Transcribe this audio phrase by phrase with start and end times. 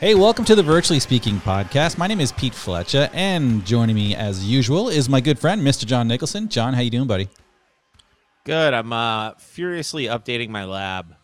[0.00, 1.98] Hey, welcome to the Virtually Speaking podcast.
[1.98, 5.84] My name is Pete Fletcher, and joining me as usual is my good friend, Mr.
[5.84, 6.48] John Nicholson.
[6.48, 7.28] John, how you doing, buddy?
[8.44, 8.72] Good.
[8.72, 11.16] I'm uh, furiously updating my lab.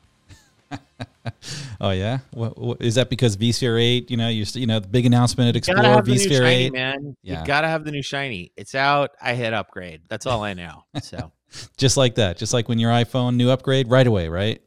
[1.80, 4.10] oh yeah, what, what, is that because vSphere eight?
[4.10, 6.72] You know, you you know the big announcement at Explore vSphere shiny, eight.
[6.72, 7.40] Man, yeah.
[7.40, 8.52] you gotta have the new shiny.
[8.56, 9.12] It's out.
[9.20, 10.02] I hit upgrade.
[10.08, 10.84] That's all I know.
[11.02, 11.32] So
[11.76, 14.60] just like that, just like when your iPhone new upgrade right away, right?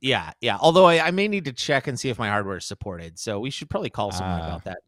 [0.00, 0.56] Yeah, yeah.
[0.60, 3.18] Although I, I, may need to check and see if my hardware is supported.
[3.18, 4.78] So we should probably call someone uh, about that.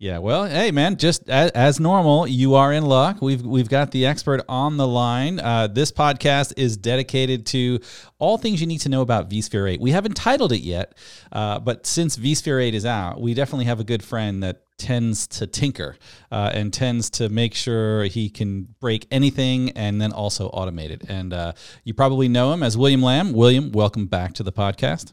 [0.00, 3.22] Yeah, well, hey man, just as, as, normal, you are in luck.
[3.22, 5.38] We've we've got the expert on the line.
[5.38, 7.78] Uh, this podcast is dedicated to
[8.18, 9.80] all things you need to know about vSphere 8.
[9.80, 10.98] We haven't titled it yet,
[11.30, 15.28] uh, but since vSphere 8 is out, we definitely have a good friend that tends
[15.28, 15.96] to tinker
[16.32, 21.02] uh, and tends to make sure he can break anything and then also automate it.
[21.08, 21.52] And uh,
[21.84, 23.32] you probably know him as William Lam.
[23.32, 25.12] William, welcome back to the podcast.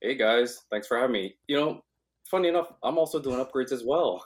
[0.00, 1.36] Hey guys, thanks for having me.
[1.46, 1.80] You know,
[2.30, 4.24] funny enough, I'm also doing upgrades as well.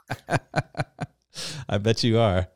[1.69, 2.47] I bet you are.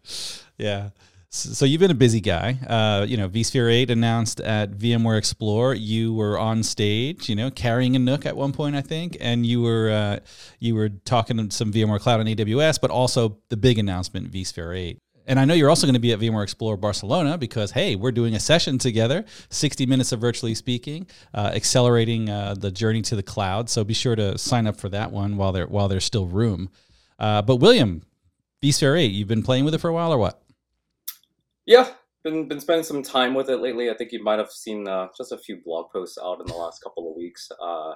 [0.58, 0.90] Yeah.
[1.30, 2.58] So you've been a busy guy.
[2.66, 5.74] Uh, you know, vSphere 8 announced at VMware Explore.
[5.74, 9.44] You were on stage, you know, carrying a NUC at one point, I think, and
[9.44, 10.20] you were uh,
[10.58, 14.76] you were talking to some VMware Cloud on AWS, but also the big announcement, vSphere
[14.76, 14.98] 8.
[15.28, 18.12] And I know you're also going to be at VMware Explore Barcelona because, hey, we're
[18.12, 23.14] doing a session together 60 minutes of virtually speaking, uh, accelerating uh, the journey to
[23.14, 23.68] the cloud.
[23.68, 26.70] So be sure to sign up for that one while, there, while there's still room.
[27.18, 28.02] Uh, but, William,
[28.62, 30.42] vSphere 8, you've been playing with it for a while or what?
[31.66, 31.90] Yeah,
[32.24, 33.90] been been spending some time with it lately.
[33.90, 36.54] I think you might have seen uh, just a few blog posts out in the
[36.54, 37.50] last couple of weeks.
[37.62, 37.92] Uh,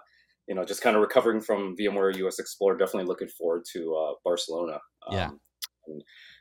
[0.47, 2.77] you know, just kind of recovering from VMware US Explorer.
[2.77, 4.79] Definitely looking forward to uh, Barcelona.
[5.09, 5.31] Um, yeah.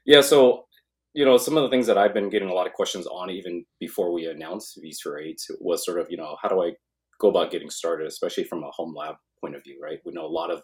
[0.05, 0.21] yeah.
[0.21, 0.65] So
[1.13, 3.29] you know, some of the things that I've been getting a lot of questions on,
[3.29, 6.71] even before we announced vSphere 8, was sort of, you know, how do I
[7.19, 9.99] go about getting started, especially from a home lab point of view, right?
[10.05, 10.61] We know a lot of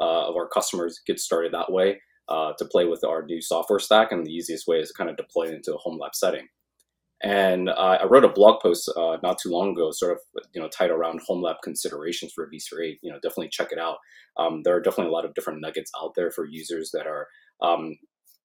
[0.00, 3.78] uh, of our customers get started that way uh, to play with our new software
[3.78, 6.14] stack, and the easiest way is to kind of deploy it into a home lab
[6.14, 6.48] setting.
[7.22, 10.18] And uh, I wrote a blog post uh, not too long ago, sort of
[10.54, 12.98] you know tied around home lab considerations for vSphere 8.
[13.02, 13.98] You know, definitely check it out.
[14.38, 17.26] Um, there are definitely a lot of different nuggets out there for users that are
[17.62, 17.96] um,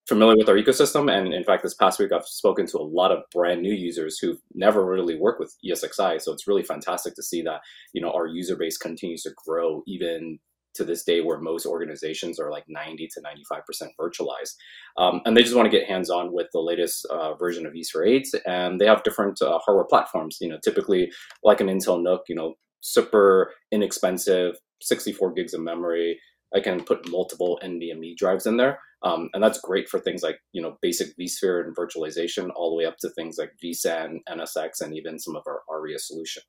[0.07, 1.11] familiar with our ecosystem.
[1.11, 4.19] And in fact, this past week, I've spoken to a lot of brand new users
[4.19, 6.21] who've never really worked with ESXi.
[6.21, 7.61] So it's really fantastic to see that,
[7.93, 10.39] you know, our user base continues to grow even
[10.75, 14.55] to this day where most organizations are like 90 to 95% virtualized.
[14.97, 17.73] Um, and they just want to get hands on with the latest uh, version of
[17.73, 18.27] vSphere 8.
[18.45, 21.11] And they have different uh, hardware platforms, you know, typically
[21.44, 26.19] like an Intel NUC, you know, super inexpensive, 64 gigs of memory.
[26.55, 28.79] I can put multiple NVMe drives in there.
[29.03, 32.77] Um, and that's great for things like, you know, basic vSphere and virtualization, all the
[32.77, 36.41] way up to things like vSAN, NSX, and even some of our ARIA solution.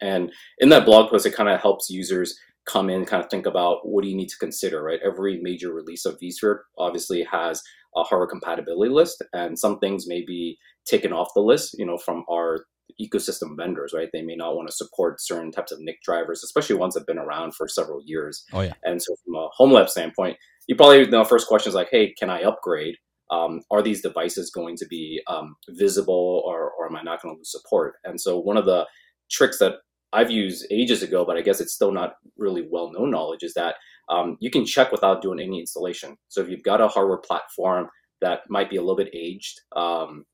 [0.00, 3.46] And in that blog post, it kind of helps users come in, kind of think
[3.46, 5.00] about what do you need to consider, right?
[5.04, 7.62] Every major release of vSphere obviously has
[7.96, 11.96] a hardware compatibility list, and some things may be taken off the list, you know,
[11.96, 12.66] from our
[13.00, 14.08] ecosystem vendors, right?
[14.12, 17.06] They may not want to support certain types of NIC drivers, especially ones that have
[17.06, 18.44] been around for several years.
[18.52, 18.74] Oh yeah.
[18.84, 20.36] And so from a home lab standpoint,
[20.66, 22.96] you probably the first question is like, hey, can I upgrade?
[23.30, 27.34] Um, are these devices going to be um, visible or, or am I not going
[27.34, 27.94] to lose support?
[28.04, 28.86] And so one of the
[29.30, 29.74] tricks that
[30.12, 33.54] I've used ages ago, but I guess it's still not really well known knowledge, is
[33.54, 33.76] that
[34.08, 36.16] um, you can check without doing any installation.
[36.28, 37.88] So if you've got a hardware platform
[38.20, 40.24] that might be a little bit aged, um,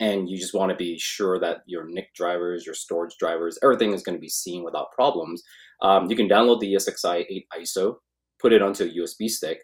[0.00, 3.92] and you just want to be sure that your NIC drivers, your storage drivers, everything
[3.92, 5.42] is going to be seen without problems,
[5.82, 7.96] um, you can download the ESXi 8 ISO
[8.40, 9.58] put it onto a USB stick,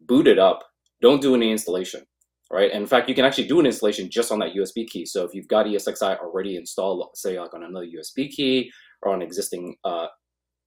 [0.00, 0.60] boot it up,
[1.00, 2.02] don't do any installation,
[2.50, 2.70] right?
[2.70, 5.06] And in fact, you can actually do an installation just on that USB key.
[5.06, 8.70] So if you've got ESXi already installed, say like on another USB key
[9.02, 10.06] or on existing uh,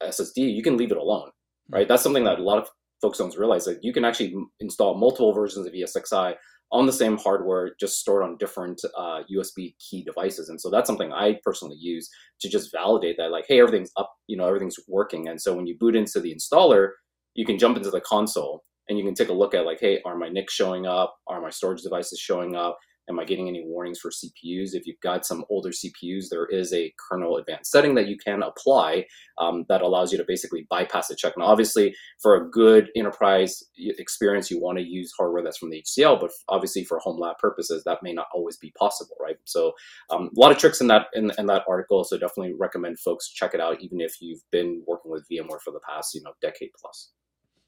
[0.04, 1.30] SSD, you can leave it alone,
[1.70, 1.76] hmm.
[1.76, 1.88] right?
[1.88, 2.70] That's something that a lot of
[3.02, 6.36] folks don't realize that you can actually install multiple versions of ESXi
[6.72, 10.50] on the same hardware, just stored on different uh, USB key devices.
[10.50, 12.10] And so that's something I personally use
[12.42, 15.28] to just validate that, like, hey, everything's up, you know, everything's working.
[15.28, 16.90] And so when you boot into the installer,
[17.36, 20.02] you can jump into the console and you can take a look at like, hey,
[20.06, 21.16] are my NICs showing up?
[21.28, 22.78] Are my storage devices showing up?
[23.10, 24.74] Am I getting any warnings for CPUs?
[24.74, 28.42] If you've got some older CPUs, there is a kernel advanced setting that you can
[28.42, 29.06] apply
[29.38, 31.34] um, that allows you to basically bypass the check.
[31.38, 35.84] Now, obviously, for a good enterprise experience, you want to use hardware that's from the
[35.84, 39.38] HCL, but obviously for home lab purposes, that may not always be possible, right?
[39.46, 39.74] So,
[40.10, 42.04] um, a lot of tricks in that in, in that article.
[42.04, 45.72] So, definitely recommend folks check it out, even if you've been working with VMware for
[45.72, 47.12] the past, you know, decade plus.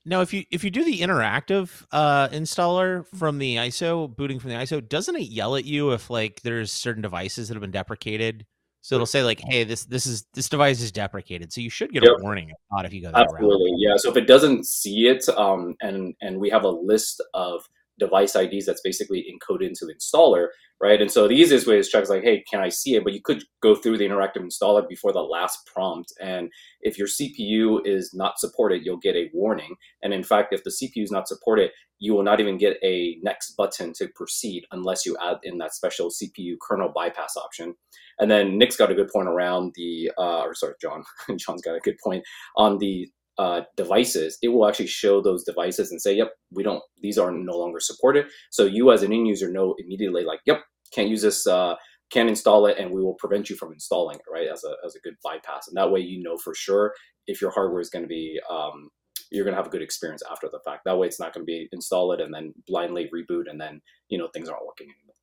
[0.07, 4.51] Now, if you if you do the interactive uh, installer from the ISO, booting from
[4.51, 7.71] the ISO, doesn't it yell at you if like there's certain devices that have been
[7.71, 8.45] deprecated?
[8.79, 11.91] So it'll say like, "Hey, this this is this device is deprecated." So you should
[11.91, 12.13] get Yep.
[12.19, 12.49] a warning.
[12.49, 13.33] If not, if you go that route.
[13.33, 13.95] Absolutely, yeah.
[13.97, 17.67] So if it doesn't see it, um, and and we have a list of
[17.99, 20.47] device IDs that's basically encoded into the installer,
[20.81, 21.01] right?
[21.01, 23.03] And so the easiest way is check is like, hey, can I see it?
[23.03, 26.49] But you could go through the interactive installer before the last prompt, and
[26.81, 29.75] if your CPU is not supported, you'll get a warning.
[30.03, 33.17] And in fact, if the CPU is not supported, you will not even get a
[33.23, 37.73] next button to proceed unless you add in that special CPU kernel bypass option.
[38.19, 41.03] And then Nick's got a good point around the, uh, or sorry, John,
[41.37, 42.23] John's got a good point
[42.55, 44.37] on the uh, devices.
[44.41, 47.79] It will actually show those devices and say, yep, we don't, these are no longer
[47.79, 48.27] supported.
[48.49, 51.75] So you as an end user know immediately, like, yep, can't use this, uh,
[52.09, 54.47] can't install it, and we will prevent you from installing it, right?
[54.47, 56.93] As a as a good bypass, and that way you know for sure
[57.27, 58.89] if your hardware is going to be um,
[59.31, 60.83] you're going to have a good experience after the fact.
[60.85, 63.81] That way, it's not going to be install it and then blindly reboot, and then
[64.09, 65.15] you know things aren't working anymore.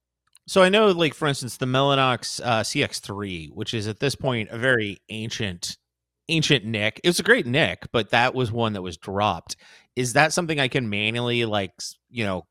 [0.46, 4.50] So I know, like for instance, the Mellanox uh, CX3, which is at this point
[4.50, 5.78] a very ancient,
[6.28, 9.56] ancient nick It was a great nick but that was one that was dropped.
[9.96, 11.72] Is that something I can manually, like,
[12.10, 12.46] you know,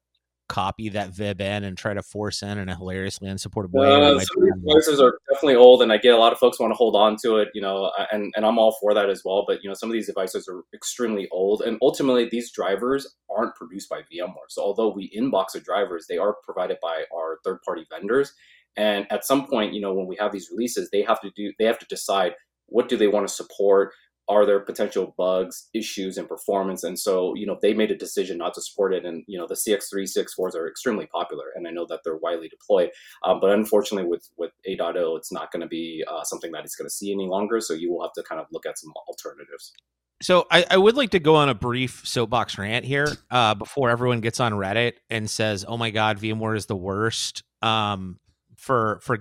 [0.49, 3.87] copy that VIB in and try to force in in a hilariously unsupported way?
[3.87, 6.59] Uh, some of these devices are definitely old, and I get a lot of folks
[6.59, 9.09] want to hold on to it, you know, uh, and and I'm all for that
[9.09, 9.45] as well.
[9.47, 13.55] But you know, some of these devices are extremely old, and ultimately, these drivers aren't
[13.55, 14.49] produced by VMware.
[14.49, 18.33] So although we inbox the drivers, they are provided by our third-party vendors.
[18.75, 21.51] And at some point, you know, when we have these releases, they have to do
[21.59, 22.33] they have to decide
[22.73, 23.93] what do they want to support.
[24.29, 26.83] Are there potential bugs, issues in performance?
[26.83, 29.05] And so, you know, they made a decision not to support it.
[29.05, 31.45] And, you know, the CX3, CX4s are extremely popular.
[31.55, 32.91] And I know that they're widely deployed.
[33.25, 36.75] Um, but unfortunately, with with 8.0, it's not going to be uh, something that it's
[36.75, 37.59] going to see any longer.
[37.59, 39.73] So you will have to kind of look at some alternatives.
[40.21, 43.89] So I, I would like to go on a brief soapbox rant here uh, before
[43.89, 48.19] everyone gets on Reddit and says, "Oh my God, VMware is the worst um,
[48.55, 49.17] for for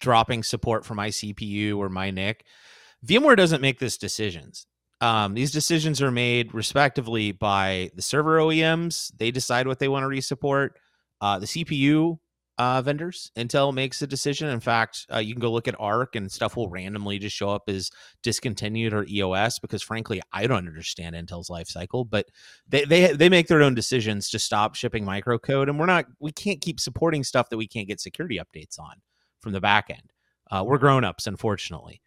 [0.00, 2.44] dropping support for my CPU or my NIC."
[3.06, 4.66] VMware doesn't make these decisions.
[5.00, 9.12] Um, these decisions are made respectively by the server OEMs.
[9.16, 10.70] They decide what they want to resupport.
[11.20, 12.18] Uh, the CPU
[12.58, 14.50] uh, vendors, Intel makes a decision.
[14.50, 17.48] In fact, uh, you can go look at ARK and stuff will randomly just show
[17.48, 17.90] up as
[18.22, 22.26] discontinued or EOS because frankly, I don't understand Intel's life cycle, but
[22.68, 26.32] they they they make their own decisions to stop shipping microcode, and we're not we
[26.32, 28.96] can't keep supporting stuff that we can't get security updates on
[29.40, 30.12] from the back end.
[30.50, 32.00] Uh, we're grown ups, unfortunately.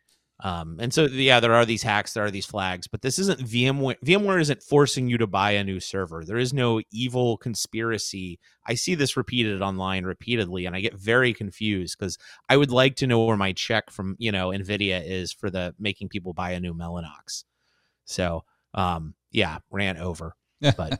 [0.44, 3.40] Um, and so, yeah, there are these hacks, there are these flags, but this isn't
[3.40, 3.96] VMware.
[4.06, 6.26] VMware isn't forcing you to buy a new server.
[6.26, 8.40] There is no evil conspiracy.
[8.68, 12.18] I see this repeated online repeatedly, and I get very confused because
[12.50, 15.76] I would like to know where my check from you know Nvidia is for the
[15.80, 17.46] making people buy a new Mellanox.
[18.04, 18.44] So,
[18.74, 20.36] um, yeah, ran over.
[20.78, 21.00] But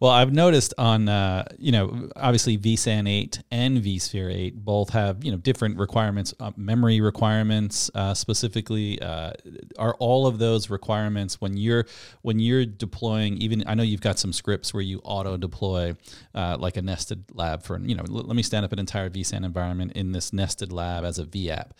[0.00, 5.24] well, I've noticed on uh, you know obviously vSAN eight and vSphere eight both have
[5.24, 9.00] you know different requirements, uh, memory requirements uh, specifically.
[9.02, 9.32] Uh,
[9.76, 11.84] are all of those requirements when you're
[12.22, 13.38] when you're deploying?
[13.38, 15.94] Even I know you've got some scripts where you auto deploy
[16.32, 19.10] uh, like a nested lab for you know l- let me stand up an entire
[19.10, 21.70] vSAN environment in this nested lab as a VApp.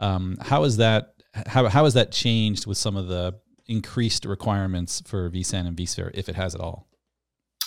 [0.00, 1.14] Um, how is that?
[1.46, 3.38] How how has that changed with some of the
[3.68, 6.88] increased requirements for vSAN and vSphere, if it has at all?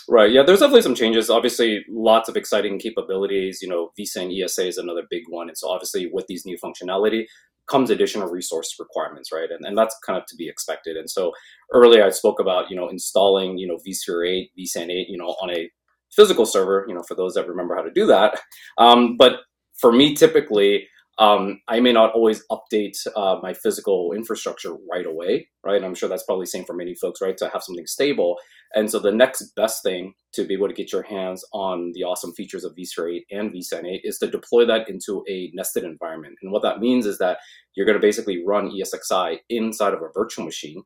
[0.09, 0.31] Right.
[0.31, 1.29] Yeah, there's definitely some changes.
[1.29, 3.61] Obviously, lots of exciting capabilities.
[3.61, 5.47] You know, vSAN ESA is another big one.
[5.47, 7.25] And so, obviously, with these new functionality
[7.69, 9.49] comes additional resource requirements, right?
[9.49, 10.97] And, and that's kind of to be expected.
[10.97, 11.31] And so,
[11.71, 15.35] earlier I spoke about, you know, installing, you know, vSphere 8, vSAN 8, you know,
[15.41, 15.69] on a
[16.11, 18.41] physical server, you know, for those that remember how to do that.
[18.77, 19.41] Um, but
[19.79, 20.87] for me, typically,
[21.21, 25.83] um, I may not always update uh, my physical infrastructure right away, right?
[25.83, 27.37] I'm sure that's probably the same for many folks, right?
[27.37, 28.37] To have something stable.
[28.73, 32.03] And so the next best thing to be able to get your hands on the
[32.03, 35.83] awesome features of vSphere 8 and vSAN 8 is to deploy that into a nested
[35.83, 36.37] environment.
[36.41, 37.37] And what that means is that
[37.75, 40.81] you're going to basically run ESXi inside of a virtual machine,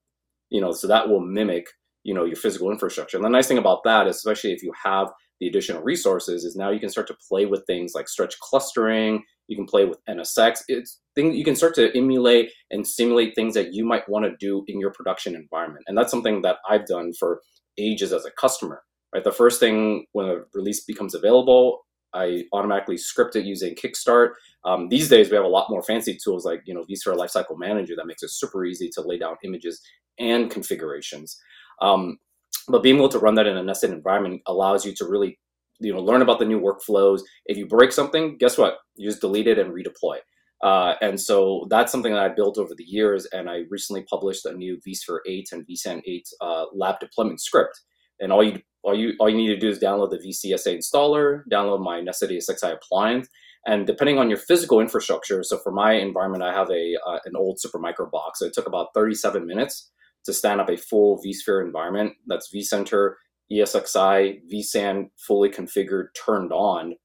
[0.49, 1.67] you know, so that will mimic,
[2.03, 3.15] you know, your physical infrastructure.
[3.15, 5.07] And the nice thing about that, especially if you have
[5.39, 9.23] the additional resources, is now you can start to play with things like stretch clustering.
[9.47, 10.59] You can play with NSX.
[10.67, 14.35] It's thing you can start to emulate and simulate things that you might want to
[14.39, 15.85] do in your production environment.
[15.87, 17.41] And that's something that I've done for
[17.77, 18.83] ages as a customer.
[19.13, 24.31] Right, the first thing when a release becomes available, I automatically script it using Kickstart.
[24.63, 27.57] Um, these days, we have a lot more fancy tools like you know vSphere Lifecycle
[27.57, 29.81] Manager that makes it super easy to lay down images
[30.17, 31.37] and configurations.
[31.81, 32.17] Um,
[32.67, 35.39] but being able to run that in a nested environment allows you to really
[35.79, 37.21] you know learn about the new workflows.
[37.45, 38.77] If you break something, guess what?
[38.95, 40.17] You just delete it and redeploy.
[40.63, 43.27] Uh, and so that's something that I built over the years.
[43.33, 47.81] And I recently published a new vSphere 8 and vSAN 8 uh, lab deployment script.
[48.19, 51.41] and all you all you all you need to do is download the VCSA installer,
[51.51, 53.27] download my Nested ESXi appliance,
[53.65, 55.43] and depending on your physical infrastructure.
[55.43, 58.39] So for my environment, I have a uh, an old Supermicro box.
[58.39, 59.91] So it took about 37 minutes
[60.25, 62.13] to stand up a full vSphere environment.
[62.27, 63.13] That's vCenter,
[63.51, 66.95] ESXi, vSAN fully configured, turned on,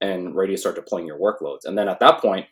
[0.00, 1.64] and ready to start deploying your workloads.
[1.64, 2.46] And then at that point,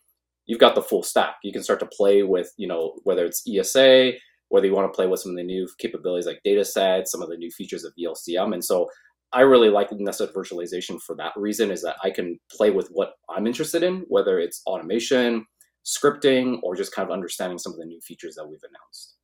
[0.47, 1.37] you've got the full stack.
[1.43, 4.13] You can start to play with, you know, whether it's ESA,
[4.49, 7.23] whether you want to play with some of the new capabilities like data sets, some
[7.23, 8.53] of the new features of VLCM.
[8.53, 8.89] And so
[9.33, 13.13] I really like nested virtualization for that reason is that I can play with what
[13.29, 15.45] I'm interested in, whether it's automation,
[15.85, 19.18] scripting, or just kind of understanding some of the new features that we've announced.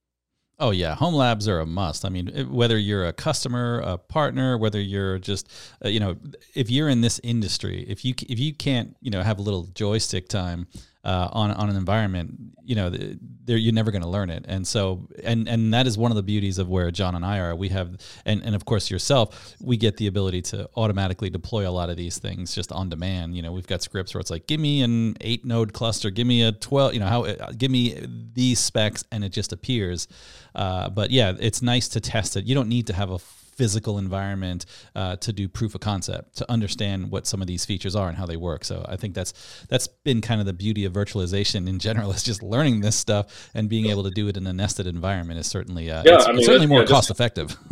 [0.59, 2.05] Oh yeah, home labs are a must.
[2.05, 5.51] I mean, whether you're a customer, a partner, whether you're just,
[5.85, 6.17] uh, you know,
[6.55, 9.65] if you're in this industry, if you if you can't, you know, have a little
[9.75, 10.69] joystick time
[11.05, 12.35] uh, on on an environment,
[12.65, 14.47] you know, there you're never going to learn it.
[14.49, 17.39] And so, and and that is one of the beauties of where John and I
[17.39, 17.55] are.
[17.55, 21.71] We have, and and of course yourself, we get the ability to automatically deploy a
[21.71, 23.37] lot of these things just on demand.
[23.37, 26.27] You know, we've got scripts where it's like, give me an eight node cluster, give
[26.27, 27.99] me a twelve, you know, how, uh, give me
[28.33, 30.09] these specs, and it just appears.
[30.55, 32.47] Uh, but yeah, it's nice to test it.
[32.47, 33.19] You don't need to have a
[33.57, 37.95] physical environment uh, to do proof of concept to understand what some of these features
[37.97, 38.65] are and how they work.
[38.65, 39.33] So I think that's
[39.69, 43.51] that's been kind of the beauty of virtualization in general is just learning this stuff
[43.55, 46.27] and being able to do it in a nested environment is certainly uh, yeah, it's,
[46.27, 47.57] I mean, it's certainly more yeah, cost effective.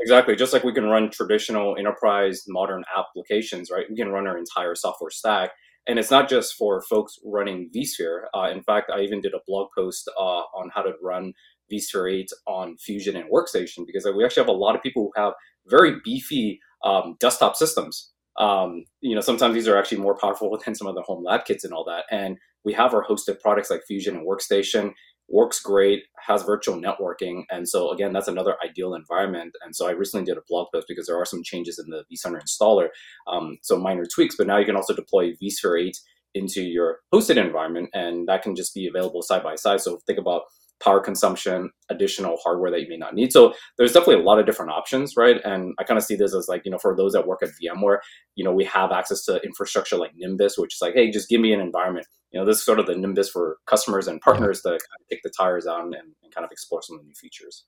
[0.00, 0.34] Exactly.
[0.34, 3.84] Just like we can run traditional enterprise modern applications, right?
[3.88, 5.50] We can run our entire software stack.
[5.86, 8.24] And it's not just for folks running vSphere.
[8.34, 11.32] Uh, in fact, I even did a blog post uh, on how to run
[11.72, 15.20] vSphere 8 on Fusion and Workstation because we actually have a lot of people who
[15.20, 15.34] have
[15.66, 18.10] very beefy um, desktop systems.
[18.38, 21.44] Um, you know, sometimes these are actually more powerful than some of the home lab
[21.44, 22.04] kits and all that.
[22.10, 24.92] And we have our hosted products like Fusion and Workstation.
[25.32, 29.54] Works great, has virtual networking, and so again, that's another ideal environment.
[29.64, 32.02] And so I recently did a blog post because there are some changes in the
[32.12, 32.88] vCenter installer,
[33.28, 34.34] um, so minor tweaks.
[34.36, 35.96] But now you can also deploy vSphere 8
[36.34, 39.80] into your hosted environment, and that can just be available side by side.
[39.80, 40.42] So think about
[40.82, 43.32] power consumption, additional hardware that you may not need.
[43.32, 45.40] So there's definitely a lot of different options, right?
[45.44, 47.50] And I kind of see this as like, you know, for those that work at
[47.50, 47.98] VMware,
[48.34, 51.40] you know, we have access to infrastructure like Nimbus, which is like, hey, just give
[51.40, 52.06] me an environment.
[52.32, 55.08] You know, this is sort of the Nimbus for customers and partners to kind of
[55.08, 57.64] kick the tires on and, and kind of explore some of the new features.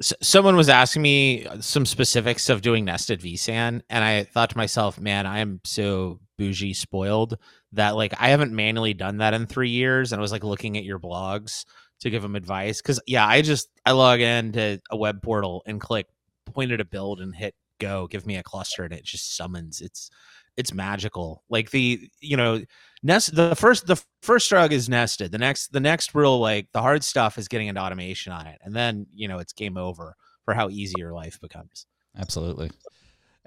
[0.00, 5.00] Someone was asking me some specifics of doing nested vSAN, and I thought to myself,
[5.00, 7.38] man, I am so bougie spoiled
[7.72, 10.12] that like I haven't manually done that in three years.
[10.12, 11.64] And I was like looking at your blogs
[12.04, 15.80] to give them advice because yeah i just i log into a web portal and
[15.80, 16.06] click
[16.46, 19.80] point at a build and hit go give me a cluster and it just summons.
[19.80, 20.10] It's
[20.56, 21.42] it's magical.
[21.48, 22.62] Like the you know
[23.02, 25.32] nest the first the first drug is nested.
[25.32, 28.58] The next the next real like the hard stuff is getting into automation on it
[28.62, 31.86] and then you know it's game over for how easy your life becomes.
[32.16, 32.70] Absolutely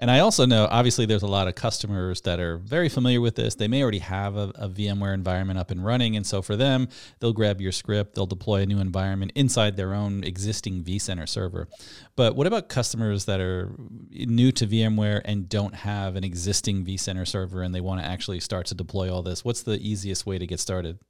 [0.00, 3.34] and I also know, obviously, there's a lot of customers that are very familiar with
[3.34, 3.56] this.
[3.56, 6.14] They may already have a, a, VMware environment up and running.
[6.14, 6.88] And so for them,
[7.18, 11.68] they'll grab your script, they'll deploy a new environment inside their own existing vCenter server.
[12.14, 13.74] But what about customers that are
[14.10, 18.38] new to VMware and don't have an existing vCenter server and they want to actually
[18.38, 19.44] start to deploy all this?
[19.44, 21.00] What's the easiest way to get started?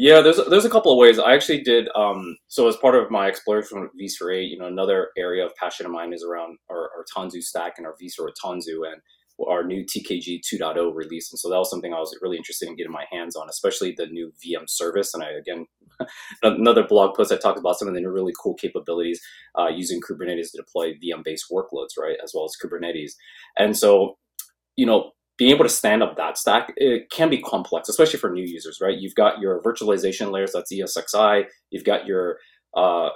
[0.00, 1.18] Yeah, there's there's a couple of ways.
[1.18, 5.10] I actually did um, so as part of my exploration with 8, you know, another
[5.18, 8.90] area of passion of mine is around our, our Tanzu stack and our vSphere Tanzu
[8.90, 9.02] and
[9.46, 11.30] our new TKG 2.0 release.
[11.30, 13.94] And so that was something I was really interested in getting my hands on, especially
[13.94, 15.12] the new VM service.
[15.12, 15.66] And I again
[16.42, 19.20] another blog post I talked about some of the really cool capabilities
[19.58, 23.12] uh, using Kubernetes to deploy VM based workloads, right, as well as Kubernetes.
[23.58, 24.16] And so,
[24.76, 28.28] you know, being able to stand up that stack, it can be complex, especially for
[28.28, 28.98] new users, right?
[28.98, 31.44] You've got your virtualization layers, that's ESXi.
[31.70, 32.36] You've got your
[32.76, 33.08] uh,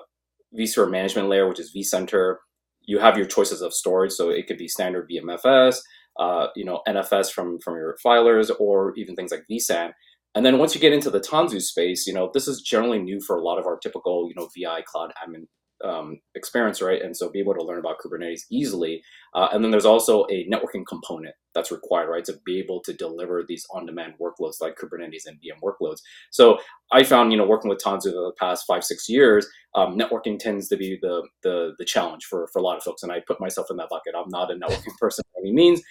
[0.58, 2.36] vSphere management layer, which is vCenter.
[2.80, 5.76] You have your choices of storage, so it could be standard VMFS,
[6.18, 9.92] uh, you know, NFS from from your filers, or even things like vSAN.
[10.34, 13.20] And then once you get into the Tanzu space, you know, this is generally new
[13.20, 15.44] for a lot of our typical, you know, VI cloud admin
[15.84, 17.02] um, experience, right?
[17.02, 19.02] And so be able to learn about Kubernetes easily.
[19.34, 22.92] Uh, and then there's also a networking component that's required, right, to be able to
[22.92, 25.98] deliver these on-demand workloads like Kubernetes and VM workloads.
[26.30, 26.58] So
[26.92, 30.68] I found, you know, working with Tanzu the past five, six years, um, networking tends
[30.68, 33.40] to be the, the the challenge for for a lot of folks, and I put
[33.40, 34.14] myself in that bucket.
[34.16, 35.82] I'm not a networking person by any means,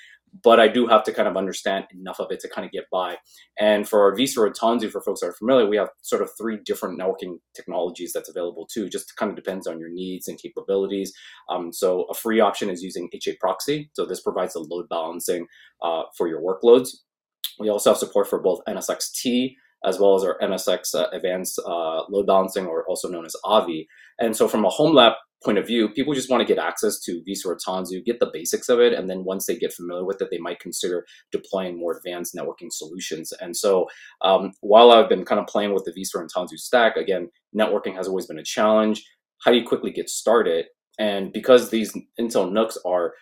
[0.41, 2.85] but I do have to kind of understand enough of it to kind of get
[2.91, 3.17] by.
[3.59, 6.59] And for our vSphere Tanzu, for folks that are familiar, we have sort of three
[6.65, 8.89] different networking technologies that's available too.
[8.89, 11.13] Just kind of depends on your needs and capabilities.
[11.49, 13.89] Um, so a free option is using HA proxy.
[13.93, 15.47] So this provides the load balancing
[15.83, 16.89] uh, for your workloads.
[17.59, 22.03] We also have support for both NSX-T as well as our NSX uh, advanced uh,
[22.09, 23.87] load balancing, or also known as AVI.
[24.19, 25.13] And so from a home lab
[25.43, 28.69] point of view, people just want to get access to vSphere Tanzu, get the basics
[28.69, 31.97] of it, and then once they get familiar with it, they might consider deploying more
[31.97, 33.33] advanced networking solutions.
[33.41, 33.87] And so,
[34.21, 37.95] um, while I've been kind of playing with the vSphere and Tanzu stack, again, networking
[37.95, 39.03] has always been a challenge.
[39.43, 40.65] How do you quickly get started?
[40.99, 43.13] And because these Intel NUCs are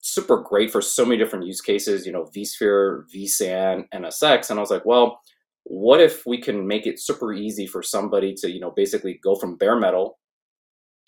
[0.00, 4.62] super great for so many different use cases, you know, vSphere, vSAN, NSX, and I
[4.62, 5.20] was like, well,
[5.64, 9.34] what if we can make it super easy for somebody to, you know, basically go
[9.34, 10.18] from bare metal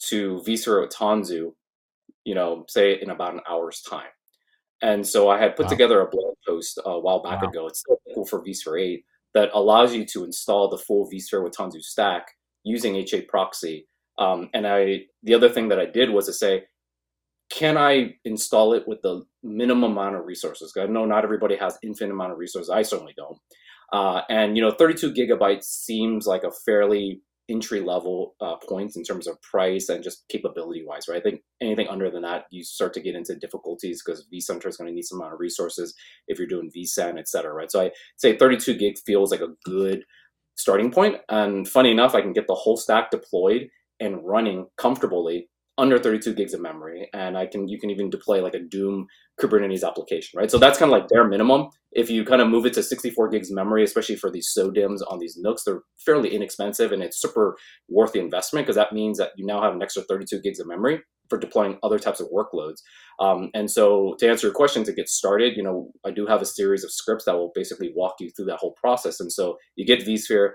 [0.09, 1.53] to vSphere Tanzu,
[2.25, 4.09] you know, say in about an hour's time.
[4.83, 5.71] And so I had put wow.
[5.71, 7.49] together a blog post a while back wow.
[7.49, 7.67] ago.
[7.67, 9.05] It's cool for vSphere 8
[9.35, 12.29] that allows you to install the full vSphere with Tanzu stack
[12.65, 13.87] using HA proxy.
[14.19, 16.65] Um, and I, the other thing that I did was to say,
[17.51, 20.73] can I install it with the minimum amount of resources?
[20.79, 22.71] I know not everybody has infinite amount of resources.
[22.71, 23.39] I certainly don't.
[23.93, 29.03] Uh, and you know, 32 gigabytes seems like a fairly entry level uh, points in
[29.03, 31.19] terms of price and just capability wise, right?
[31.19, 34.77] I think anything under than that, you start to get into difficulties because vCenter is
[34.77, 35.95] going to need some amount of resources
[36.29, 37.71] if you're doing vSAN, et cetera, right?
[37.71, 40.05] So I say 32 gig feels like a good
[40.57, 41.17] starting point.
[41.29, 45.49] And funny enough, I can get the whole stack deployed and running comfortably
[45.81, 49.07] under 32 gigs of memory and i can you can even deploy like a doom
[49.41, 52.67] kubernetes application right so that's kind of like bare minimum if you kind of move
[52.67, 56.93] it to 64 gigs memory especially for these SODIMMs on these NUCs they're fairly inexpensive
[56.93, 57.57] and it's super
[57.89, 60.69] worth the investment because that means that you now have an extra 32 gigs of
[60.69, 62.81] memory for deploying other types of workloads
[63.19, 66.43] um, and so to answer your question to get started you know i do have
[66.43, 69.57] a series of scripts that will basically walk you through that whole process and so
[69.77, 70.51] you get vsphere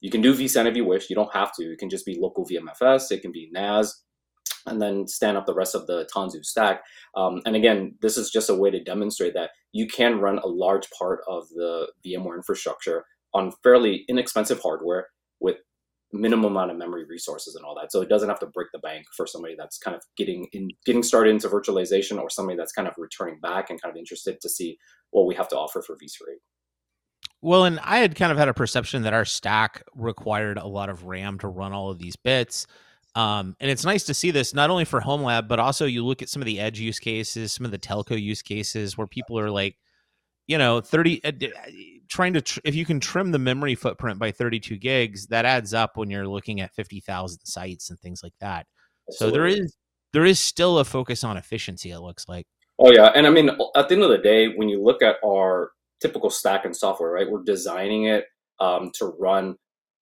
[0.00, 1.10] you can do vSAN if you wish.
[1.10, 1.64] You don't have to.
[1.64, 3.10] It can just be local VMFS.
[3.10, 4.02] It can be NAS
[4.66, 6.82] and then stand up the rest of the Tanzu stack.
[7.14, 10.46] Um, and again, this is just a way to demonstrate that you can run a
[10.46, 15.08] large part of the VMware infrastructure on fairly inexpensive hardware
[15.40, 15.56] with
[16.12, 17.92] minimum amount of memory resources and all that.
[17.92, 20.68] So it doesn't have to break the bank for somebody that's kind of getting in,
[20.84, 24.40] getting started into virtualization or somebody that's kind of returning back and kind of interested
[24.40, 24.76] to see
[25.10, 26.38] what we have to offer for vSphere 8.
[27.42, 30.90] Well, and I had kind of had a perception that our stack required a lot
[30.90, 32.66] of RAM to run all of these bits.
[33.14, 36.04] Um, and it's nice to see this not only for home lab, but also you
[36.04, 39.06] look at some of the edge use cases, some of the telco use cases where
[39.06, 39.76] people are like,
[40.46, 41.70] you know, 30, uh, uh
[42.08, 45.74] trying to, tr- if you can trim the memory footprint by 32 gigs, that adds
[45.74, 48.66] up when you're looking at 50,000 sites and things like that.
[49.08, 49.28] Absolutely.
[49.28, 49.76] So there is,
[50.12, 52.46] there is still a focus on efficiency, it looks like.
[52.78, 53.12] Oh, yeah.
[53.14, 56.30] And I mean, at the end of the day, when you look at our typical
[56.30, 58.24] stack and software, right, we're designing it
[58.58, 59.56] um, to run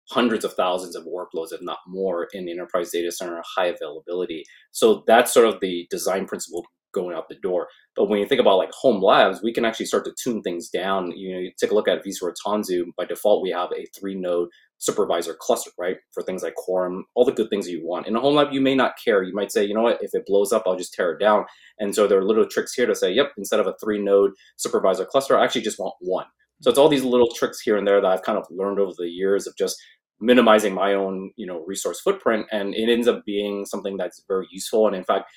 [0.09, 4.43] hundreds of thousands of workloads, if not more, in enterprise data center, high availability.
[4.71, 7.67] So that's sort of the design principle going out the door.
[7.95, 10.69] But when you think about like home labs, we can actually start to tune things
[10.69, 11.11] down.
[11.11, 12.85] You know, you take a look at vSphere Tanzu.
[12.97, 15.97] By default, we have a three node supervisor cluster, right?
[16.11, 18.07] For things like quorum, all the good things you want.
[18.07, 19.23] In a home lab, you may not care.
[19.23, 21.45] You might say, you know what, if it blows up, I'll just tear it down.
[21.79, 24.31] And so there are little tricks here to say, yep, instead of a three node
[24.55, 26.25] supervisor cluster, I actually just want one.
[26.61, 28.91] So it's all these little tricks here and there that I've kind of learned over
[28.97, 29.79] the years of just
[30.19, 34.47] minimizing my own you know resource footprint and it ends up being something that's very
[34.51, 34.87] useful.
[34.87, 35.29] And in fact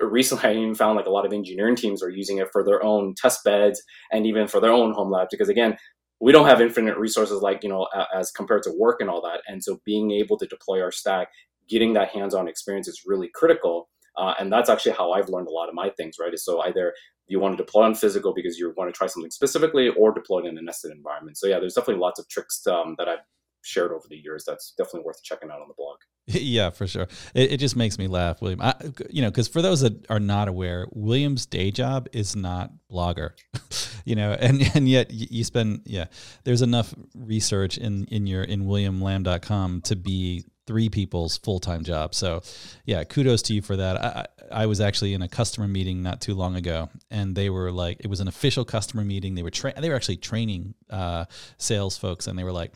[0.00, 2.82] recently i even found like a lot of engineering teams are using it for their
[2.84, 5.76] own test beds and even for their own home labs because again
[6.20, 9.40] we don't have infinite resources like you know as compared to work and all that.
[9.46, 11.28] And so being able to deploy our stack
[11.68, 13.88] getting that hands-on experience is really critical.
[14.16, 16.36] Uh, and that's actually how i've learned a lot of my things right?
[16.38, 16.92] So either
[17.28, 20.40] you want to deploy on physical because you want to try something specifically or deploy
[20.40, 21.36] it in a nested environment.
[21.36, 23.24] So yeah there's definitely lots of tricks um, that i've
[23.62, 25.98] shared over the years that's definitely worth checking out on the blog.
[26.30, 27.08] Yeah for sure.
[27.34, 28.60] It, it just makes me laugh william.
[28.60, 28.74] I,
[29.08, 33.30] you know because for those that are not aware william's day job is not blogger
[34.04, 36.06] you know and and yet you spend yeah
[36.44, 42.14] there's enough research in in your in williamlam.com to be three people's full-time job.
[42.14, 42.42] So
[42.84, 43.96] yeah kudos to you for that.
[43.96, 47.72] I, I was actually in a customer meeting not too long ago and they were
[47.72, 49.34] like it was an official customer meeting.
[49.34, 51.24] They were tra- they were actually training uh,
[51.56, 52.72] sales folks and they were like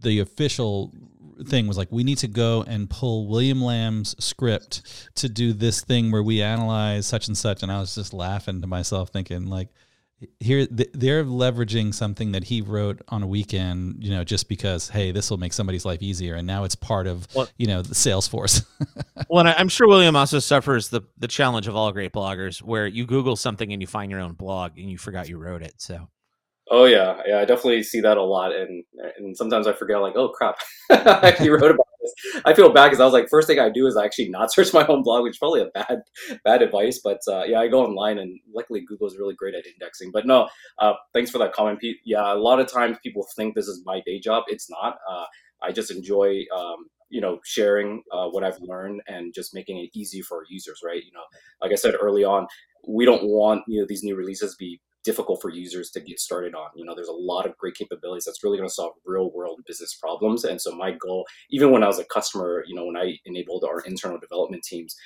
[0.00, 0.92] the official
[1.46, 5.80] thing was like we need to go and pull William Lam's script to do this
[5.80, 7.62] thing where we analyze such and such.
[7.62, 9.68] And I was just laughing to myself thinking like
[10.40, 15.10] here they're leveraging something that he wrote on a weekend you know just because hey
[15.10, 16.34] this will make somebody's life easier.
[16.36, 18.64] And now it's part of well, you know the salesforce.
[19.30, 22.86] Well and i'm sure william also suffers the the challenge of all great bloggers where
[22.86, 25.74] you google something and you find your own blog and you forgot you wrote it.
[25.78, 26.08] So
[26.70, 28.84] Oh yeah, yeah, I definitely see that a lot, and
[29.18, 30.56] and sometimes I forget, like, oh crap,
[30.90, 32.42] I actually wrote about this.
[32.46, 34.50] I feel bad because I was like, first thing I do is I actually not
[34.54, 36.02] search my own blog, which is probably a bad
[36.42, 37.00] bad advice.
[37.04, 40.10] But uh, yeah, I go online, and luckily Google is really great at indexing.
[40.10, 40.48] But no,
[40.78, 41.98] uh, thanks for that comment, Pete.
[42.04, 44.44] Yeah, a lot of times people think this is my day job.
[44.48, 44.96] It's not.
[45.10, 45.24] Uh,
[45.62, 49.90] I just enjoy um, you know, sharing uh, what I've learned and just making it
[49.94, 51.02] easy for users, right?
[51.04, 51.22] You know,
[51.60, 52.46] like I said early on,
[52.88, 56.54] we don't want you know these new releases be difficult for users to get started
[56.54, 56.70] on.
[56.74, 59.60] You know, there's a lot of great capabilities that's really going to solve real world
[59.66, 60.44] business problems.
[60.44, 63.64] And so my goal, even when I was a customer, you know, when I enabled
[63.64, 64.96] our internal development teams,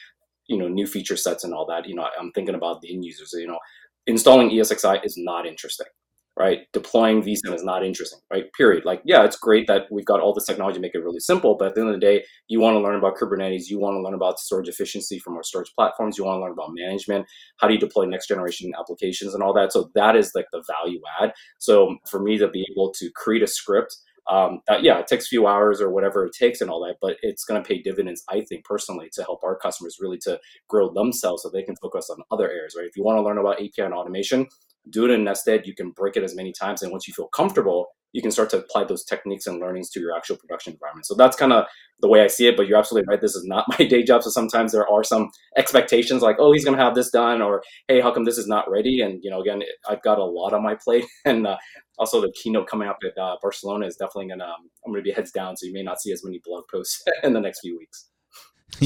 [0.47, 3.05] you know, new feature sets and all that, you know, I'm thinking about the end
[3.05, 3.35] users.
[3.35, 3.59] You know,
[4.07, 5.89] installing ESXi is not interesting
[6.39, 6.61] right?
[6.73, 8.45] Deploying vSAN is not interesting, right?
[8.57, 8.85] Period.
[8.85, 11.57] Like, yeah, it's great that we've got all this technology to make it really simple,
[11.57, 13.97] but at the end of the day, you want to learn about Kubernetes, you want
[13.97, 17.27] to learn about storage efficiency from our storage platforms, you want to learn about management,
[17.59, 19.73] how do you deploy next generation applications and all that.
[19.73, 21.33] So that is like the value add.
[21.59, 23.97] So for me to be able to create a script
[24.29, 26.97] um, that, yeah, it takes a few hours or whatever it takes and all that,
[27.01, 30.39] but it's going to pay dividends, I think, personally, to help our customers really to
[30.69, 32.87] grow themselves so they can focus on other areas, right?
[32.87, 34.47] If you want to learn about API and automation,
[34.91, 35.67] do it in Nested.
[35.67, 36.83] You can break it as many times.
[36.83, 40.01] And once you feel comfortable, you can start to apply those techniques and learnings to
[40.01, 41.07] your actual production environment.
[41.07, 41.67] So that's kind of
[42.01, 42.57] the way I see it.
[42.57, 43.21] But you're absolutely right.
[43.21, 44.23] This is not my day job.
[44.23, 47.63] So sometimes there are some expectations like, oh, he's going to have this done, or
[47.87, 49.01] hey, how come this is not ready?
[49.01, 51.57] And you know, again, I've got a lot on my plate, and uh,
[51.99, 54.47] also the keynote coming up at uh, Barcelona is definitely going to.
[54.47, 56.65] Um, I'm going to be heads down, so you may not see as many blog
[56.71, 58.09] posts in the next few weeks.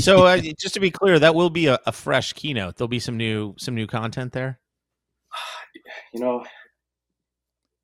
[0.01, 2.77] so uh, just to be clear, that will be a, a fresh keynote.
[2.77, 4.59] There'll be some new some new content there
[6.13, 6.45] you know,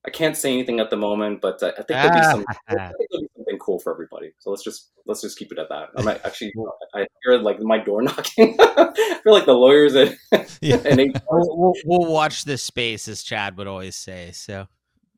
[0.06, 2.92] I can't say anything at the moment, but uh, I think there'll be some there'll
[3.10, 4.32] be something cool for everybody.
[4.38, 5.88] So let's just let's just keep it at that.
[5.96, 6.52] I might actually
[6.94, 8.56] I hear like my door knocking.
[8.58, 10.16] I feel like the lawyers and,
[10.62, 10.76] yeah.
[10.84, 14.30] and we'll, we'll, we'll watch this space, as Chad would always say.
[14.32, 14.68] So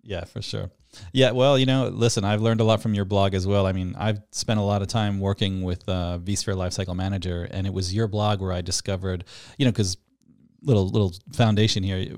[0.02, 0.70] yeah, for sure.
[1.12, 3.66] Yeah, well, you know, listen, I've learned a lot from your blog as well.
[3.66, 7.66] I mean, I've spent a lot of time working with uh, vSphere Lifecycle Manager, and
[7.66, 9.24] it was your blog where I discovered,
[9.56, 9.98] you know, because
[10.62, 12.16] little little foundation here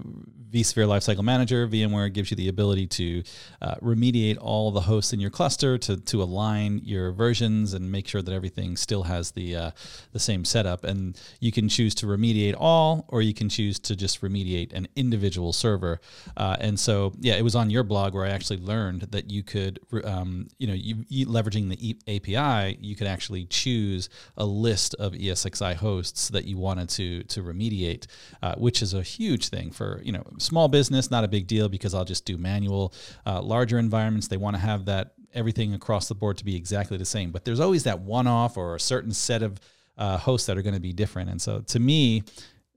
[0.52, 3.22] vSphere Lifecycle Manager, VMware gives you the ability to
[3.62, 8.06] uh, remediate all the hosts in your cluster to, to align your versions and make
[8.06, 9.70] sure that everything still has the uh,
[10.12, 10.84] the same setup.
[10.84, 14.88] And you can choose to remediate all, or you can choose to just remediate an
[14.94, 16.00] individual server.
[16.36, 19.42] Uh, and so, yeah, it was on your blog where I actually learned that you
[19.42, 24.94] could, um, you know, you, you, leveraging the API, you could actually choose a list
[24.96, 28.06] of ESXi hosts that you wanted to to remediate,
[28.42, 31.68] uh, which is a huge thing for you know small business, not a big deal
[31.68, 32.92] because I'll just do manual.
[33.26, 36.96] Uh, larger environments, they want to have that everything across the board to be exactly
[36.96, 37.30] the same.
[37.30, 39.58] But there's always that one off or a certain set of
[39.96, 41.30] uh, hosts that are going to be different.
[41.30, 42.22] And so to me,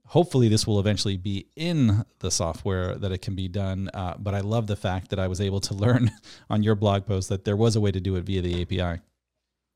[0.06, 3.90] hopefully this will eventually be in the software that it can be done.
[3.92, 6.10] Uh, but I love the fact that I was able to learn
[6.50, 9.00] on your blog post that there was a way to do it via the API.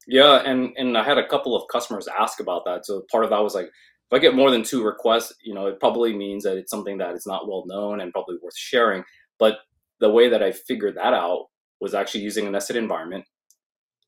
[0.06, 2.86] Yeah, and and I had a couple of customers ask about that.
[2.86, 3.70] So part of that was like,
[4.10, 6.98] if I get more than two requests, you know, it probably means that it's something
[6.98, 9.04] that is not well known and probably worth sharing.
[9.38, 9.58] But
[10.00, 11.46] the way that I figured that out
[11.80, 13.24] was actually using a nested environment.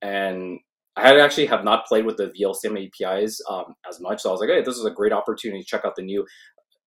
[0.00, 0.58] And
[0.96, 4.22] I actually have not played with the VLCM APIs um, as much.
[4.22, 6.26] So I was like, hey, this is a great opportunity to check out the new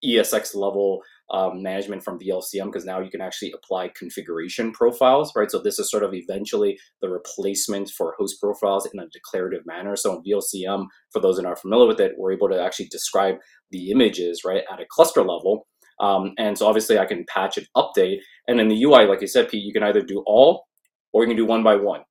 [0.04, 1.00] ESX level
[1.30, 5.50] um, management from VLCM because now you can actually apply configuration profiles, right?
[5.50, 9.96] So this is sort of eventually the replacement for host profiles in a declarative manner.
[9.96, 13.36] So in VLCM, for those that aren't familiar with it, we're able to actually describe
[13.70, 15.66] the images, right, at a cluster level.
[15.98, 18.18] Um, and so obviously I can patch and update.
[18.48, 20.66] And in the UI, like you said, Pete, you can either do all
[21.12, 22.02] or you can do one by one.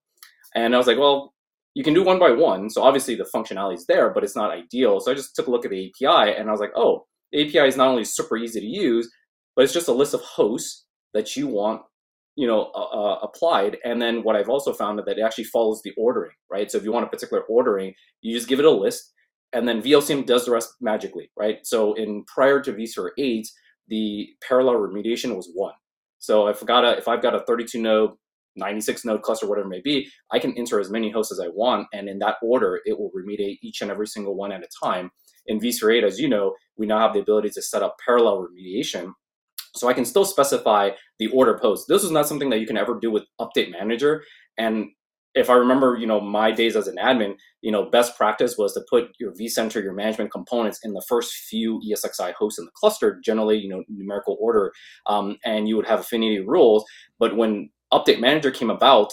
[0.56, 1.34] And I was like, well,
[1.76, 2.70] you can do one by one.
[2.70, 5.00] So obviously the functionality is there, but it's not ideal.
[5.00, 7.68] So I just took a look at the API and I was like, oh, API
[7.68, 9.10] is not only super easy to use,
[9.56, 11.82] but it's just a list of hosts that you want
[12.36, 13.78] you know uh, applied.
[13.84, 16.70] And then what i've also found is that it actually follows the ordering right?
[16.70, 19.14] So if you want a particular ordering you just give it a list
[19.54, 21.60] and then vlcm does the rest magically right?
[21.64, 23.48] So in prior to vSphere 8
[23.88, 25.76] the parallel remediation was one.
[26.20, 28.12] So if got a if i've got a 32 node
[28.58, 31.50] 96 node cluster whatever it may be i can enter as many hosts as i
[31.50, 34.68] want and in that order it will remediate each and every single one at a
[34.82, 35.12] time
[35.48, 38.48] in vSphere 8 as you know we now have the ability to set up parallel
[38.48, 39.14] remediation
[39.76, 41.86] so I can still specify the order post.
[41.88, 44.24] This is not something that you can ever do with Update Manager.
[44.58, 44.88] And
[45.34, 48.74] if I remember, you know, my days as an admin, you know, best practice was
[48.74, 52.72] to put your vCenter, your management components in the first few ESXi hosts in the
[52.74, 54.72] cluster, generally, you know, numerical order,
[55.08, 56.86] um, and you would have affinity rules.
[57.20, 59.12] But when Update Manager came about,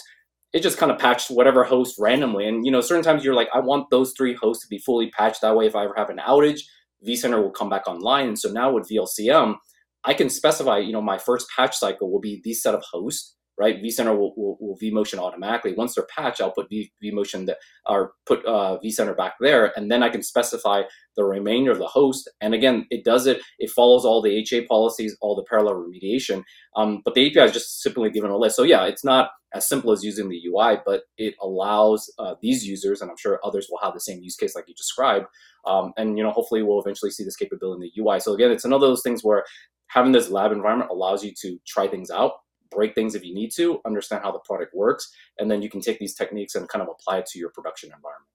[0.53, 2.47] it just kind of patched whatever host randomly.
[2.47, 5.11] And, you know, certain times you're like, I want those three hosts to be fully
[5.11, 5.41] patched.
[5.41, 6.61] That way, if I ever have an outage,
[7.07, 8.29] vCenter will come back online.
[8.29, 9.57] And so now with VLCM,
[10.05, 13.37] I can specify, you know, my first patch cycle will be these set of hosts,
[13.62, 13.81] right?
[13.81, 15.72] vCenter will, will, will vMotion automatically.
[15.75, 19.90] Once they're patched, I'll put v, vMotion that or put uh, vCenter back there, and
[19.90, 20.83] then I can specify
[21.16, 22.29] the remainder of the host.
[22.40, 23.40] And again, it does it.
[23.61, 26.42] It follows all the HA policies, all the parallel remediation.
[26.75, 28.57] Um, but the API is just simply given a list.
[28.57, 32.66] So yeah, it's not as simple as using the UI, but it allows uh, these
[32.66, 35.27] users, and I'm sure others will have the same use case like you described.
[35.66, 38.18] Um, and you know, hopefully, we'll eventually see this capability in the UI.
[38.18, 39.44] So again, it's another of those things where
[39.88, 42.33] having this lab environment allows you to try things out
[42.75, 45.81] break things if you need to, understand how the product works, and then you can
[45.81, 48.29] take these techniques and kind of apply it to your production environment.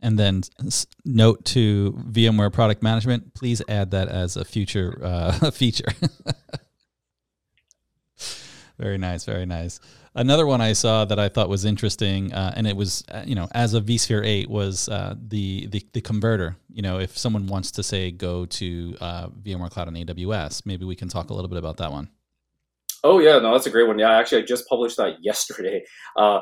[0.00, 0.42] And then
[1.04, 5.92] note to VMware product management, please add that as a future uh, feature.
[8.78, 9.80] very nice, very nice.
[10.14, 13.34] Another one I saw that I thought was interesting, uh, and it was uh, you
[13.34, 16.56] know as a vSphere eight was uh, the, the the converter.
[16.72, 20.84] You know, if someone wants to say go to uh, VMware Cloud on AWS, maybe
[20.84, 22.10] we can talk a little bit about that one.
[23.04, 23.98] Oh yeah, no, that's a great one.
[23.98, 25.84] Yeah, actually, I just published that yesterday.
[26.16, 26.40] Uh,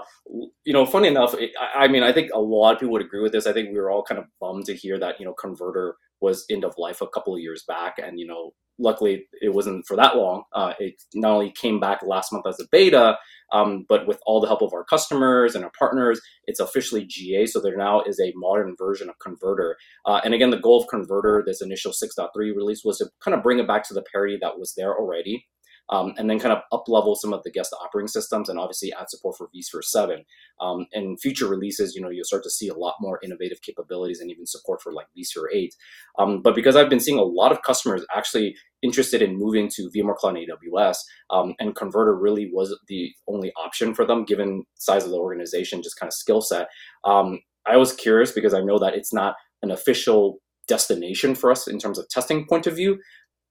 [0.65, 3.21] you know, funny enough, it, I mean, I think a lot of people would agree
[3.21, 3.47] with this.
[3.47, 6.47] I think we were all kind of bummed to hear that you know Converter was
[6.51, 9.97] end of life a couple of years back, and you know, luckily it wasn't for
[9.97, 10.45] that long.
[10.55, 13.19] Uh, it not only came back last month as a beta,
[13.53, 17.47] um, but with all the help of our customers and our partners, it's officially GA.
[17.47, 19.77] So there now is a modern version of Converter.
[20.05, 23.43] Uh, and again, the goal of Converter, this initial 6.3 release, was to kind of
[23.43, 25.47] bring it back to the parity that was there already
[25.91, 28.93] um, and then kind of up level some of the guest operating systems and obviously
[28.93, 30.25] add support for vSphere 7.
[30.61, 34.21] Um, and future releases, you know, you'll start to see a lot more innovative capabilities
[34.21, 35.75] and even support for like vSphere 8.
[36.19, 39.91] Um, but because I've been seeing a lot of customers actually interested in moving to
[39.95, 40.97] VMware Cloud AWS,
[41.31, 45.83] um, and Converter really was the only option for them given size of the organization,
[45.83, 46.69] just kind of skill set.
[47.05, 51.69] Um, I was curious because I know that it's not an official destination for us
[51.69, 52.99] in terms of testing point of view,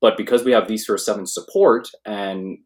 [0.01, 2.57] but because we have vSphere 7 support and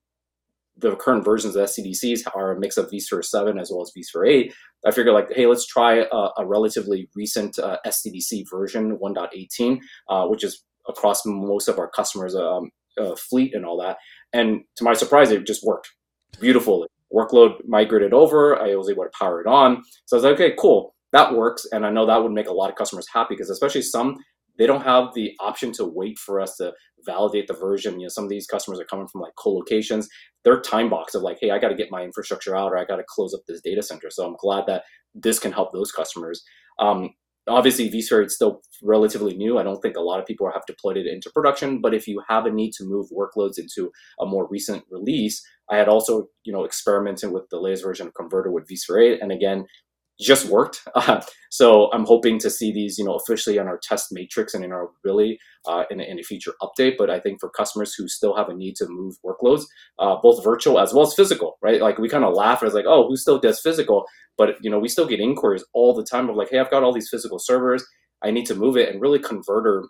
[0.77, 4.29] the current versions of SDDCs are a mix of vSphere 7 as well as vSphere
[4.29, 4.53] 8,
[4.85, 10.27] I figured like, hey, let's try a, a relatively recent uh, SDDC version 1.18, uh,
[10.27, 13.97] which is across most of our customers' um, uh, fleet and all that.
[14.33, 15.89] And to my surprise, it just worked
[16.39, 16.87] beautifully.
[17.13, 18.61] Workload migrated over.
[18.61, 19.83] I was able to power it on.
[20.05, 20.95] So I was like, okay, cool.
[21.11, 21.65] That works.
[21.71, 24.17] And I know that would make a lot of customers happy because especially some
[24.59, 26.73] they don't have the option to wait for us to
[27.05, 27.99] validate the version.
[27.99, 30.07] You know, some of these customers are coming from like co-locations.
[30.43, 32.85] Their time box of like, hey, I got to get my infrastructure out or I
[32.85, 34.09] got to close up this data center.
[34.11, 34.83] So I'm glad that
[35.15, 36.43] this can help those customers.
[36.77, 37.11] Um,
[37.47, 39.57] obviously, vSphere is still relatively new.
[39.57, 41.79] I don't think a lot of people have deployed it into production.
[41.81, 45.77] But if you have a need to move workloads into a more recent release, I
[45.77, 49.21] had also, you know, experimented with the latest version of Converter with vSphere 8.
[49.21, 49.65] And again,
[50.19, 50.81] just worked.
[50.95, 54.65] Uh, so I'm hoping to see these, you know, officially on our test matrix and
[54.65, 56.95] in our really uh, in, in, a future update.
[56.97, 59.63] But I think for customers who still have a need to move workloads,
[59.97, 61.81] uh, both virtual as well as physical, right?
[61.81, 64.05] Like we kind of laugh as like, oh, who still does physical?
[64.37, 66.83] But you know, we still get inquiries all the time of like, hey, I've got
[66.83, 67.85] all these physical servers.
[68.21, 69.85] I need to move it, and really Converter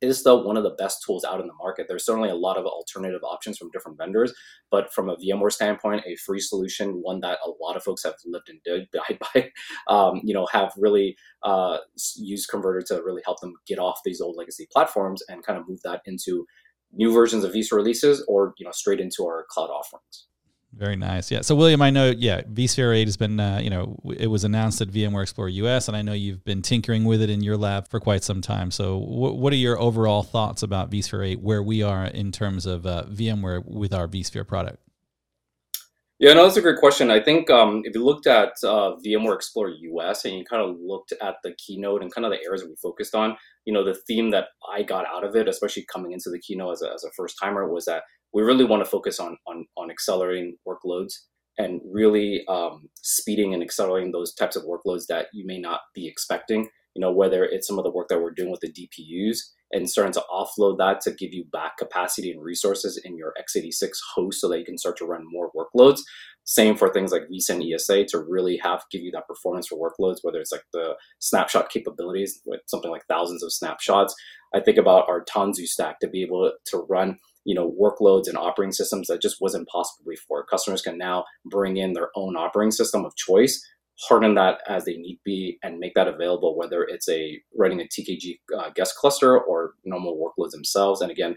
[0.00, 1.86] is still one of the best tools out in the market.
[1.88, 4.32] There's certainly a lot of alternative options from different vendors,
[4.70, 8.14] but from a VMware standpoint, a free solution, one that a lot of folks have
[8.24, 8.60] lived and
[8.92, 9.50] died by,
[9.88, 11.78] um, you know, have really uh,
[12.16, 15.68] used Converter to really help them get off these old legacy platforms and kind of
[15.68, 16.46] move that into
[16.92, 20.26] new versions of vSphere releases or you know straight into our cloud offerings.
[20.76, 21.30] Very nice.
[21.30, 21.40] Yeah.
[21.40, 22.10] So William, I know.
[22.10, 23.40] Yeah, vSphere 8 has been.
[23.40, 26.60] Uh, you know, it was announced at VMware Explorer US, and I know you've been
[26.60, 28.70] tinkering with it in your lab for quite some time.
[28.70, 32.84] So, what are your overall thoughts about vSphere 8, where we are in terms of
[32.84, 34.78] uh, VMware with our vSphere product?
[36.18, 37.10] Yeah, no, that's a great question.
[37.10, 40.76] I think um, if you looked at uh, VMware Explorer US and you kind of
[40.78, 43.36] looked at the keynote and kind of the areas we focused on,
[43.66, 46.72] you know, the theme that I got out of it, especially coming into the keynote
[46.72, 49.66] as a, as a first timer, was that we really want to focus on on,
[49.76, 51.14] on accelerating workloads
[51.58, 56.06] and really um, speeding and accelerating those types of workloads that you may not be
[56.06, 56.68] expecting.
[56.94, 59.38] You know, whether it's some of the work that we're doing with the DPUs
[59.72, 63.90] and starting to offload that to give you back capacity and resources in your x86
[64.14, 66.00] host so that you can start to run more workloads.
[66.44, 70.18] Same for things like vSAN ESA to really have give you that performance for workloads,
[70.22, 74.14] whether it's like the snapshot capabilities with something like thousands of snapshots.
[74.54, 78.36] I think about our Tanzu stack to be able to run you know workloads and
[78.36, 80.44] operating systems that just wasn't possible before.
[80.44, 83.64] Customers can now bring in their own operating system of choice,
[84.08, 86.56] harden that as they need be, and make that available.
[86.58, 91.00] Whether it's a running a TKG uh, guest cluster or normal workloads themselves.
[91.00, 91.36] And again,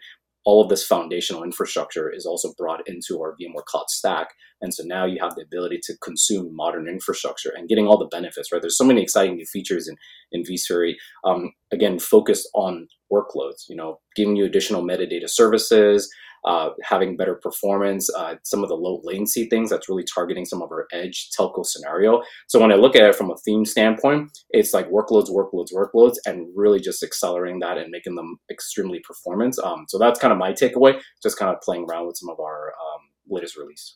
[0.50, 4.30] all of this foundational infrastructure is also brought into our VMware Cloud Stack.
[4.62, 8.08] And so now you have the ability to consume modern infrastructure and getting all the
[8.08, 8.60] benefits, right?
[8.60, 9.96] There's so many exciting new features in,
[10.32, 16.10] in vSphere, um, again, focused on workloads, you know, giving you additional metadata services,
[16.46, 20.62] uh, having better performance, uh, some of the low latency things that's really targeting some
[20.62, 22.22] of our edge telco scenario.
[22.48, 26.16] So when I look at it from a theme standpoint, it's like workloads, workloads, workloads,
[26.26, 29.60] and really just accelerating that and making them extremely performance.
[29.60, 32.40] Um, so that's kind of my takeaway, just kind of playing around with some of
[32.40, 33.96] our um, latest release.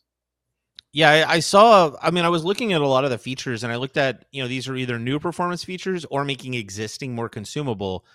[0.93, 1.95] Yeah, I, I, saw.
[2.03, 4.25] I mean, I was looking at a lot of the features, and I looked at
[4.32, 8.06] you know these are either new performance features or making existing more consumable.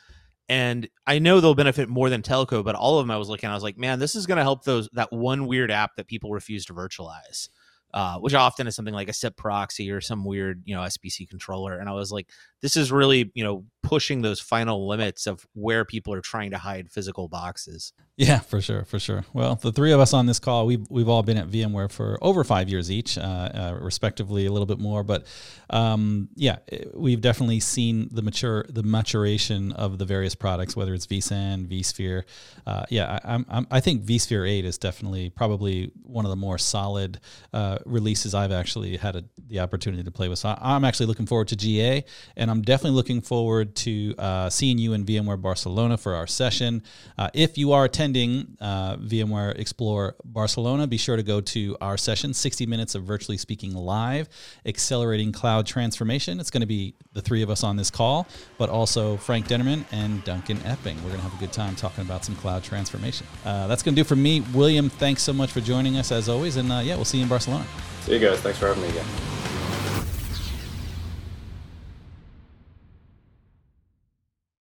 [0.49, 3.51] And I know they'll benefit more than telco, but all of them I was looking,
[3.51, 6.07] I was like, man, this is going to help those that one weird app that
[6.07, 7.49] people refuse to virtualize
[7.95, 11.29] uh, which often is something like a SIP proxy or some weird, you know, SBC
[11.29, 11.79] controller.
[11.79, 12.29] And I was like,
[12.61, 16.59] this is really, you know, pushing those final limits of where people are trying to
[16.59, 17.95] hide physical boxes.
[18.19, 19.25] Yeah, for sure, for sure.
[19.33, 22.19] Well, the three of us on this call, we've we've all been at VMware for
[22.21, 25.05] over five years each, uh, uh, respectively, a little bit more.
[25.05, 25.25] But
[25.71, 26.57] um, yeah,
[26.95, 32.25] we've definitely seen the mature the maturation of the various products, whether it's vSAN, vSphere.
[32.67, 36.59] Uh, yeah, I, I'm, i think vSphere Eight is definitely probably one of the more
[36.59, 37.21] solid
[37.53, 40.41] uh, releases I've actually had a, the opportunity to play with.
[40.41, 42.05] So I'm actually looking forward to GA,
[42.37, 46.83] and I'm definitely looking forward to uh, seeing you in VMware Barcelona for our session.
[47.17, 51.97] Uh, if you are attending uh, VMware Explore Barcelona, be sure to go to our
[51.97, 54.29] session 60 minutes of virtually speaking live,
[54.67, 56.41] accelerating cloud transformation.
[56.41, 58.27] It's going to be the three of us on this call,
[58.59, 60.97] but also Frank Denneman and Duncan Epping.
[60.97, 63.27] We're going to have a good time talking about some cloud transformation.
[63.45, 64.41] Uh, that's going to do for me.
[64.53, 66.57] William, thanks so much for joining us as always.
[66.57, 67.67] And uh, yeah, we'll see you in Barcelona.
[68.03, 68.41] See you guys.
[68.41, 69.07] Thanks for having me again.